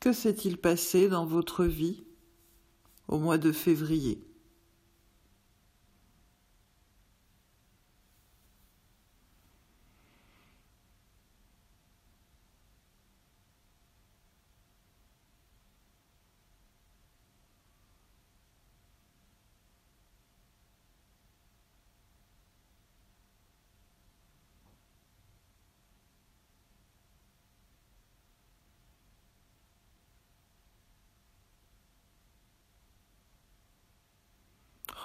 Que 0.00 0.12
s'est-il 0.12 0.56
passé 0.56 1.08
dans 1.08 1.26
votre 1.26 1.64
vie 1.64 2.04
au 3.08 3.18
mois 3.18 3.38
de 3.38 3.52
février? 3.52 4.25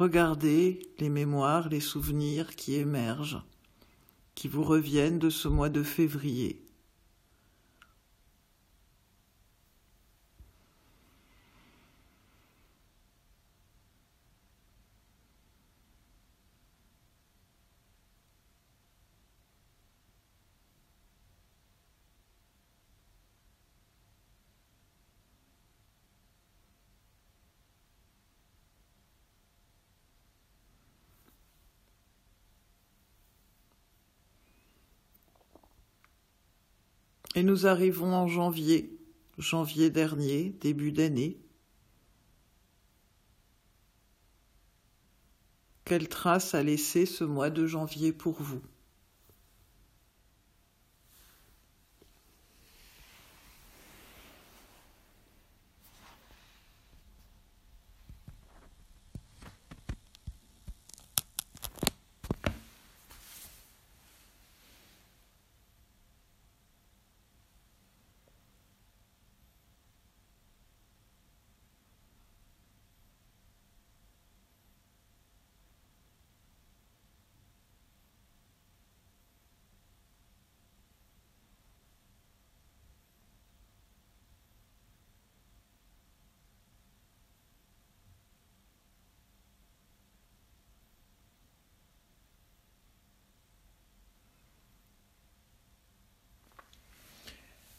Regardez 0.02 0.80
les 0.98 1.10
mémoires, 1.10 1.70
les 1.70 1.80
souvenirs 1.80 2.56
qui 2.56 2.74
émergent, 2.74 3.44
qui 4.34 4.48
vous 4.48 4.64
reviennent 4.64 5.20
de 5.20 5.30
ce 5.30 5.48
mois 5.48 5.70
de 5.70 5.84
février. 5.84 6.61
Et 37.34 37.44
nous 37.44 37.66
arrivons 37.66 38.14
en 38.14 38.28
janvier, 38.28 39.00
janvier 39.38 39.90
dernier, 39.90 40.50
début 40.60 40.92
d'année. 40.92 41.38
Quelle 45.86 46.10
trace 46.10 46.56
a 46.56 46.64
laissé 46.64 47.06
ce 47.06 47.24
mois 47.24 47.50
de 47.50 47.66
janvier 47.66 48.12
pour 48.12 48.42
vous? 48.42 48.62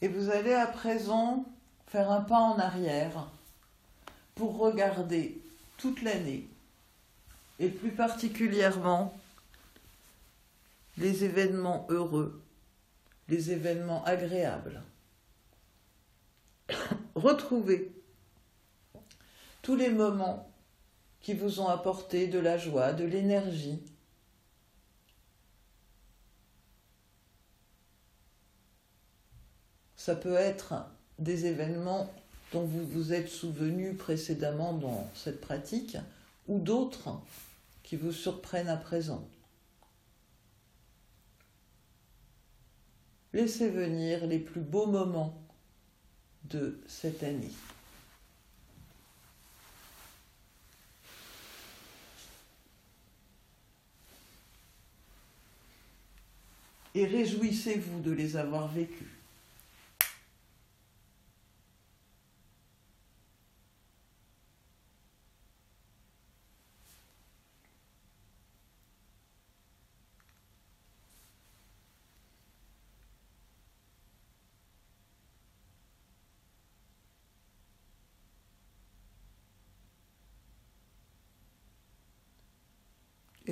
Et 0.03 0.09
vous 0.09 0.29
allez 0.29 0.53
à 0.53 0.67
présent 0.67 1.45
faire 1.87 2.11
un 2.11 2.19
pas 2.19 2.37
en 2.37 2.59
arrière 2.59 3.25
pour 4.35 4.57
regarder 4.57 5.41
toute 5.77 6.01
l'année 6.01 6.45
et 7.57 7.69
plus 7.69 7.91
particulièrement 7.91 9.17
les 10.97 11.23
événements 11.23 11.87
heureux, 11.87 12.43
les 13.29 13.51
événements 13.51 14.03
agréables. 14.03 14.83
Retrouvez 17.15 17.89
tous 19.61 19.77
les 19.77 19.89
moments 19.89 20.51
qui 21.21 21.33
vous 21.33 21.61
ont 21.61 21.69
apporté 21.69 22.27
de 22.27 22.39
la 22.39 22.57
joie, 22.57 22.91
de 22.91 23.05
l'énergie, 23.05 23.81
Ça 30.03 30.17
peut 30.17 30.35
être 30.35 30.73
des 31.17 31.45
événements 31.45 32.13
dont 32.51 32.65
vous 32.65 32.85
vous 32.85 33.13
êtes 33.13 33.29
souvenu 33.29 33.93
précédemment 33.93 34.73
dans 34.73 35.09
cette 35.15 35.39
pratique 35.39 35.95
ou 36.49 36.59
d'autres 36.59 37.21
qui 37.83 37.95
vous 37.95 38.11
surprennent 38.11 38.67
à 38.67 38.75
présent. 38.75 39.25
Laissez 43.31 43.69
venir 43.69 44.27
les 44.27 44.39
plus 44.39 44.59
beaux 44.59 44.87
moments 44.87 45.41
de 46.49 46.81
cette 46.85 47.23
année. 47.23 47.53
Et 56.93 57.05
réjouissez-vous 57.05 58.01
de 58.01 58.11
les 58.11 58.35
avoir 58.35 58.67
vécus. 58.67 59.12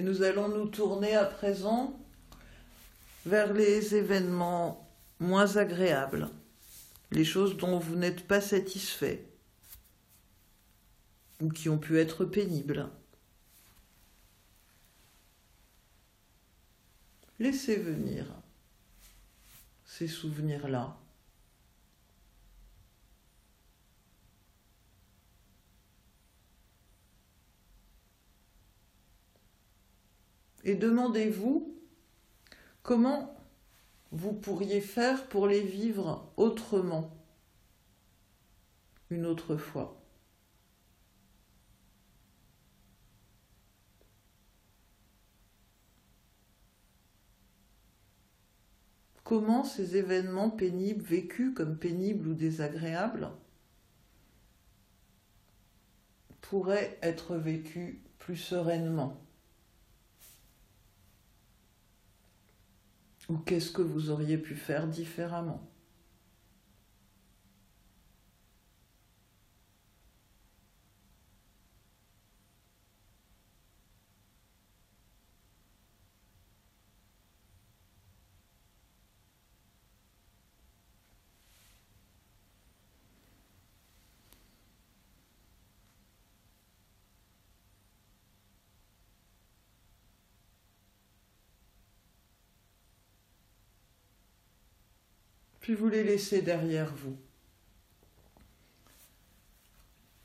Et 0.01 0.03
nous 0.03 0.23
allons 0.23 0.47
nous 0.47 0.65
tourner 0.65 1.13
à 1.13 1.25
présent 1.25 1.95
vers 3.27 3.53
les 3.53 3.93
événements 3.93 4.91
moins 5.19 5.57
agréables, 5.57 6.27
les 7.11 7.23
choses 7.23 7.55
dont 7.55 7.77
vous 7.77 7.95
n'êtes 7.95 8.25
pas 8.27 8.41
satisfait 8.41 9.23
ou 11.39 11.49
qui 11.49 11.69
ont 11.69 11.77
pu 11.77 11.99
être 11.99 12.25
pénibles. 12.25 12.89
Laissez 17.37 17.75
venir 17.75 18.25
ces 19.85 20.07
souvenirs-là. 20.07 20.97
Et 30.63 30.75
demandez-vous 30.75 31.75
comment 32.83 33.35
vous 34.11 34.33
pourriez 34.33 34.81
faire 34.81 35.27
pour 35.27 35.47
les 35.47 35.61
vivre 35.61 36.31
autrement 36.37 37.17
une 39.09 39.25
autre 39.25 39.57
fois. 39.57 39.97
Comment 49.23 49.63
ces 49.63 49.95
événements 49.95 50.49
pénibles, 50.49 51.03
vécus 51.03 51.53
comme 51.53 51.77
pénibles 51.77 52.27
ou 52.27 52.33
désagréables, 52.33 53.31
pourraient 56.41 56.99
être 57.01 57.37
vécus 57.37 57.95
plus 58.19 58.35
sereinement? 58.35 59.17
Ou 63.31 63.37
qu'est-ce 63.37 63.71
que 63.71 63.81
vous 63.81 64.09
auriez 64.09 64.37
pu 64.37 64.55
faire 64.55 64.87
différemment? 64.89 65.70
Vous 95.75 95.89
les 95.89 96.03
laissez 96.03 96.41
derrière 96.41 96.93
vous. 96.95 97.17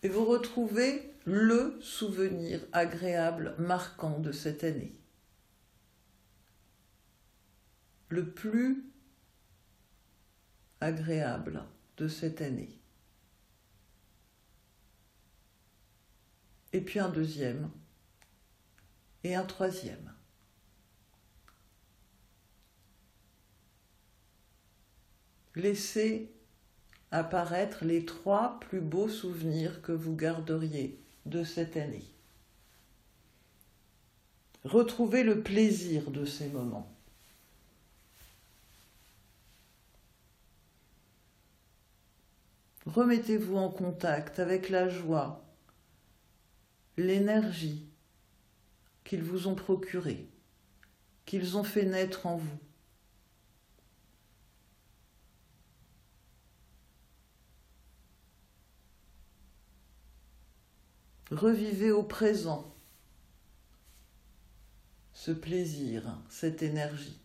Et 0.02 0.08
vous 0.08 0.24
retrouvez 0.24 1.12
le 1.24 1.76
souvenir 1.80 2.60
agréable, 2.72 3.54
marquant 3.58 4.18
de 4.20 4.32
cette 4.32 4.62
année. 4.64 4.94
Le 8.08 8.30
plus 8.30 8.84
agréable 10.80 11.64
de 11.96 12.08
cette 12.08 12.40
année. 12.40 12.78
Et 16.72 16.80
puis 16.80 17.00
un 17.00 17.08
deuxième. 17.08 17.70
Et 19.24 19.34
un 19.34 19.44
troisième. 19.44 20.15
Laissez 25.56 26.30
apparaître 27.10 27.86
les 27.86 28.04
trois 28.04 28.60
plus 28.60 28.82
beaux 28.82 29.08
souvenirs 29.08 29.80
que 29.80 29.92
vous 29.92 30.14
garderiez 30.14 31.00
de 31.24 31.44
cette 31.44 31.78
année. 31.78 32.04
Retrouvez 34.64 35.22
le 35.22 35.42
plaisir 35.42 36.10
de 36.10 36.26
ces 36.26 36.48
moments. 36.48 36.92
Remettez-vous 42.84 43.56
en 43.56 43.70
contact 43.70 44.38
avec 44.38 44.68
la 44.68 44.88
joie, 44.88 45.44
l'énergie 46.96 47.88
qu'ils 49.04 49.22
vous 49.22 49.48
ont 49.48 49.54
procurée, 49.54 50.28
qu'ils 51.24 51.56
ont 51.56 51.64
fait 51.64 51.84
naître 51.84 52.26
en 52.26 52.36
vous. 52.36 52.58
Revivez 61.30 61.90
au 61.90 62.04
présent 62.04 62.72
ce 65.12 65.32
plaisir, 65.32 66.16
cette 66.28 66.62
énergie. 66.62 67.18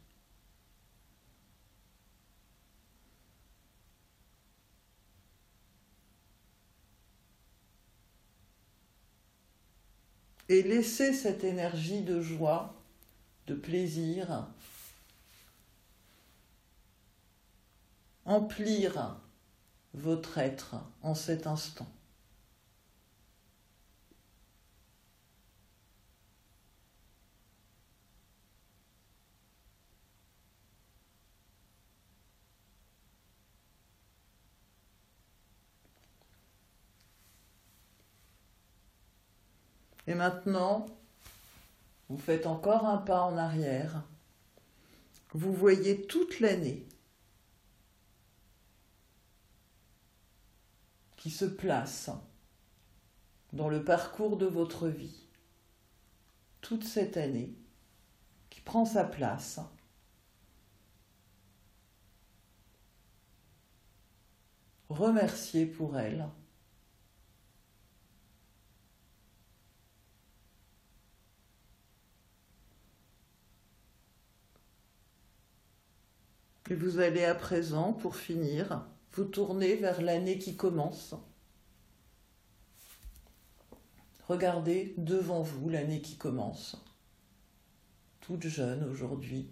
Et 10.50 10.64
laissez 10.64 11.14
cette 11.14 11.44
énergie 11.44 12.02
de 12.02 12.22
joie, 12.22 12.74
de 13.46 13.54
plaisir, 13.54 14.48
emplir 18.26 19.20
votre 19.94 20.40
être 20.40 20.76
en 21.04 21.14
cet 21.14 21.46
instant. 21.46 21.88
Et 40.12 40.14
maintenant, 40.14 40.88
vous 42.10 42.18
faites 42.18 42.46
encore 42.46 42.86
un 42.86 42.98
pas 42.98 43.22
en 43.22 43.38
arrière. 43.38 44.04
Vous 45.32 45.54
voyez 45.54 46.06
toute 46.06 46.42
l'année 46.42 46.86
qui 51.16 51.30
se 51.30 51.46
place 51.46 52.10
dans 53.54 53.70
le 53.70 53.86
parcours 53.86 54.36
de 54.36 54.46
votre 54.46 54.90
vie. 54.90 55.30
Toute 56.60 56.84
cette 56.84 57.16
année 57.16 57.56
qui 58.50 58.60
prend 58.60 58.84
sa 58.84 59.06
place. 59.06 59.62
Remerciez 64.90 65.66
pour 65.66 65.98
elle. 65.98 66.28
Et 76.72 76.74
vous 76.74 77.00
allez 77.00 77.26
à 77.26 77.36
présent, 77.36 77.92
pour 77.92 78.16
finir, 78.16 78.88
vous 79.12 79.26
tourner 79.26 79.76
vers 79.76 80.02
l'année 80.02 80.38
qui 80.38 80.56
commence. 80.56 81.16
Regardez 84.30 84.94
devant 84.96 85.42
vous 85.42 85.68
l'année 85.68 86.00
qui 86.00 86.16
commence, 86.16 86.82
toute 88.22 88.48
jeune 88.48 88.86
aujourd'hui. 88.90 89.52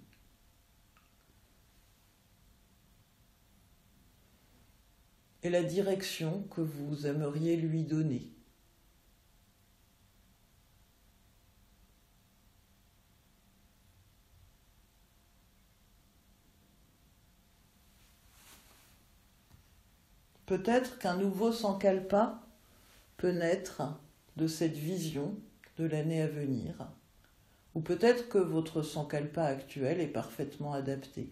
Et 5.44 5.50
la 5.50 5.64
direction 5.64 6.44
que 6.44 6.62
vous 6.62 7.06
aimeriez 7.06 7.58
lui 7.58 7.84
donner. 7.84 8.32
Peut-être 20.50 20.98
qu'un 20.98 21.16
nouveau 21.16 21.52
Sankalpa 21.52 22.42
peut 23.18 23.30
naître 23.30 23.84
de 24.36 24.48
cette 24.48 24.76
vision 24.76 25.36
de 25.78 25.86
l'année 25.86 26.24
à 26.24 26.28
venir, 26.28 26.90
ou 27.76 27.82
peut-être 27.82 28.30
que 28.30 28.40
votre 28.40 28.82
Sankalpa 28.82 29.44
actuel 29.44 30.02
est 30.02 30.08
parfaitement 30.08 30.74
adapté. 30.74 31.32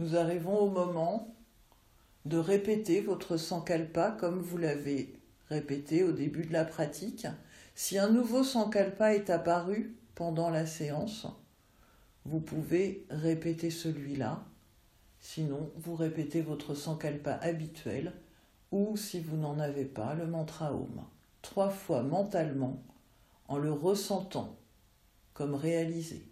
Nous 0.00 0.16
arrivons 0.16 0.60
au 0.60 0.70
moment 0.70 1.28
de 2.24 2.38
répéter 2.38 3.02
votre 3.02 3.36
sankalpa 3.36 4.12
comme 4.12 4.38
vous 4.38 4.56
l'avez 4.56 5.12
répété 5.50 6.04
au 6.04 6.12
début 6.12 6.46
de 6.46 6.54
la 6.54 6.64
pratique. 6.64 7.26
Si 7.74 7.98
un 7.98 8.08
nouveau 8.08 8.42
sankalpa 8.42 9.14
est 9.14 9.28
apparu 9.28 9.94
pendant 10.14 10.48
la 10.48 10.64
séance, 10.64 11.26
vous 12.24 12.40
pouvez 12.40 13.04
répéter 13.10 13.68
celui-là. 13.68 14.42
Sinon, 15.20 15.70
vous 15.76 15.96
répétez 15.96 16.40
votre 16.40 16.74
sankalpa 16.74 17.34
habituel 17.34 18.14
ou, 18.72 18.96
si 18.96 19.20
vous 19.20 19.36
n'en 19.36 19.58
avez 19.58 19.84
pas, 19.84 20.14
le 20.14 20.26
mantra 20.26 20.72
Om. 20.72 21.04
Trois 21.42 21.68
fois 21.68 22.02
mentalement 22.02 22.82
en 23.48 23.58
le 23.58 23.70
ressentant 23.70 24.56
comme 25.34 25.54
réalisé. 25.54 26.29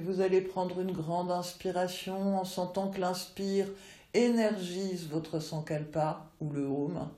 Vous 0.00 0.20
allez 0.20 0.40
prendre 0.40 0.80
une 0.80 0.92
grande 0.92 1.30
inspiration 1.30 2.38
en 2.38 2.44
sentant 2.44 2.90
que 2.90 3.00
l'inspire 3.00 3.66
énergise 4.14 5.08
votre 5.08 5.40
sankalpa 5.40 6.30
ou 6.40 6.50
le 6.50 6.64
home. 6.64 7.08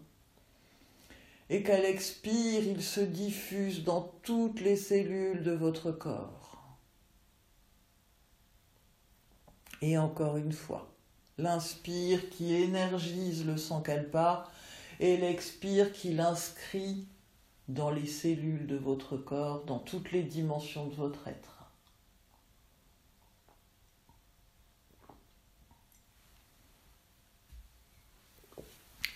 Et 1.48 1.62
qu'à 1.62 1.80
l'expire, 1.80 2.66
il 2.66 2.82
se 2.82 3.00
diffuse 3.00 3.84
dans 3.84 4.12
toutes 4.22 4.60
les 4.60 4.76
cellules 4.76 5.42
de 5.42 5.52
votre 5.52 5.92
corps. 5.92 6.78
Et 9.80 9.98
encore 9.98 10.36
une 10.36 10.52
fois, 10.52 10.92
l'inspire 11.38 12.30
qui 12.30 12.54
énergise 12.54 13.46
le 13.46 13.56
sankalpa 13.56 14.48
et 15.00 15.16
l'expire 15.16 15.92
qui 15.92 16.12
l'inscrit 16.12 17.06
dans 17.68 17.90
les 17.90 18.06
cellules 18.06 18.66
de 18.66 18.76
votre 18.76 19.16
corps, 19.16 19.64
dans 19.64 19.78
toutes 19.78 20.12
les 20.12 20.22
dimensions 20.22 20.86
de 20.86 20.94
votre 20.94 21.28
être. 21.28 21.61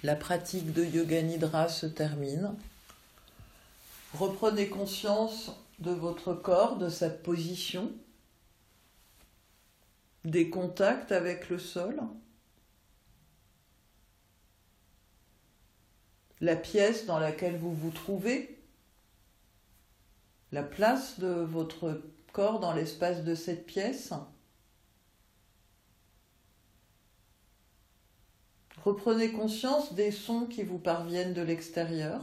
La 0.03 0.15
pratique 0.15 0.73
de 0.73 0.85
Yoga 0.85 1.23
Nidra 1.23 1.69
se 1.69 1.87
termine. 1.87 2.55
Reprenez 4.15 4.69
conscience 4.69 5.53
de 5.79 5.91
votre 5.91 6.35
corps, 6.35 6.77
de 6.77 6.89
sa 6.89 7.11
position, 7.11 7.91
des 10.25 10.51
contacts 10.51 11.13
avec 11.13 11.49
le 11.49 11.59
sol, 11.59 12.01
la 16.41 16.57
pièce 16.57 17.07
dans 17.07 17.19
laquelle 17.19 17.57
vous 17.57 17.73
vous 17.73 17.91
trouvez, 17.91 18.59
la 20.53 20.63
place 20.63 21.19
de 21.19 21.29
votre 21.29 22.03
corps 22.33 22.61
dans 22.61 22.73
l'espace 22.73 23.25
de 23.25 23.35
cette 23.35 23.67
pièce. 23.67 24.13
Reprenez 28.87 29.33
conscience 29.33 29.95
des 29.95 30.13
sons 30.13 30.47
qui 30.47 30.63
vous 30.63 30.79
parviennent 30.79 31.35
de 31.35 31.43
l'extérieur. 31.43 32.21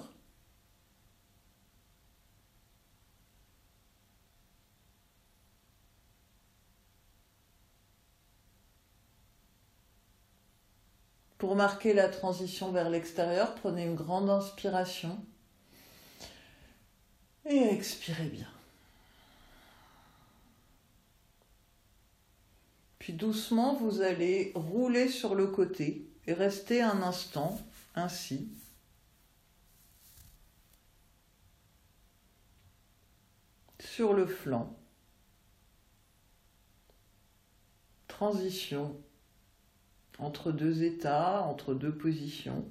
Pour 11.38 11.58
marquer 11.58 11.94
la 11.94 12.08
transition 12.08 12.72
vers 12.72 12.90
l'extérieur, 12.90 13.56
prenez 13.56 13.84
une 13.84 13.96
grande 13.96 14.30
inspiration 14.30 15.22
et 17.46 17.58
expirez 17.58 18.30
bien. 18.30 18.48
Puis 23.00 23.12
doucement, 23.12 23.74
vous 23.74 24.00
allez 24.00 24.54
rouler 24.56 25.10
sur 25.10 25.36
le 25.36 25.48
côté 25.48 26.08
et 26.28 26.34
rester 26.34 26.82
un 26.82 27.02
instant 27.02 27.60
ainsi. 27.96 28.50
Sur 33.80 34.14
le 34.14 34.26
flanc. 34.26 34.78
Transition 38.08 38.96
entre 40.20 40.52
deux 40.52 40.84
états, 40.84 41.42
entre 41.44 41.74
deux 41.74 41.96
positions, 41.96 42.66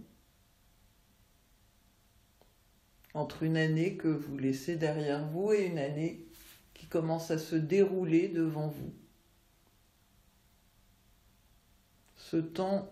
entre 3.14 3.42
une 3.42 3.56
année 3.56 3.96
que 3.96 4.08
vous 4.08 4.38
laissez 4.38 4.76
derrière 4.76 5.26
vous 5.28 5.52
et 5.52 5.66
une 5.66 5.78
année 5.78 6.26
qui 6.72 6.86
commence 6.86 7.30
à 7.30 7.38
se 7.38 7.56
dérouler 7.56 8.28
devant 8.28 8.68
vous. 8.68 8.94
Ce 12.16 12.36
temps 12.36 12.90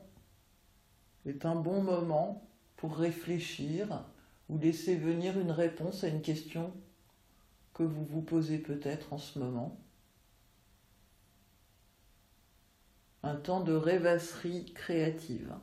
est 1.26 1.44
un 1.44 1.54
bon 1.54 1.82
moment 1.82 2.42
pour 2.76 2.96
réfléchir 2.96 4.04
ou 4.48 4.58
laisser 4.58 4.96
venir 4.96 5.38
une 5.38 5.50
réponse 5.50 6.04
à 6.04 6.08
une 6.08 6.22
question 6.22 6.72
que 7.74 7.82
vous 7.82 8.04
vous 8.04 8.22
posez 8.22 8.58
peut-être 8.58 9.12
en 9.12 9.18
ce 9.18 9.38
moment. 9.38 9.78
un 13.22 13.36
temps 13.36 13.60
de 13.60 13.72
rêvasserie 13.72 14.72
créative. 14.74 15.54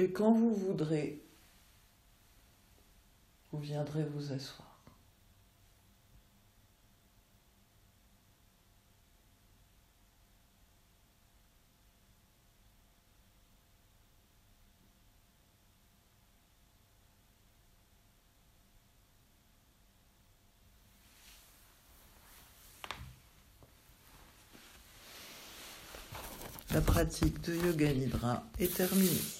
Et 0.00 0.10
quand 0.12 0.32
vous 0.32 0.54
voudrez, 0.54 1.20
vous 3.52 3.58
viendrez 3.58 4.02
vous 4.02 4.32
asseoir. 4.32 4.82
La 26.72 26.80
pratique 26.80 27.42
de 27.42 27.54
Yoga 27.54 27.92
Nidra 27.92 28.44
est 28.58 28.74
terminée. 28.74 29.39